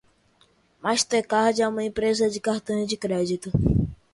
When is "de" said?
2.27-2.39, 2.89-2.97